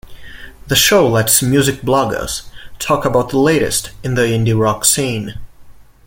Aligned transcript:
The 0.65 0.75
show 0.75 1.07
lets 1.07 1.43
music 1.43 1.81
bloggers 1.81 2.49
talk 2.79 3.05
about 3.05 3.29
the 3.29 3.37
latest 3.37 3.91
in 4.03 4.15
the 4.15 4.23
indie-rock 4.23 4.83
scene. 4.83 5.37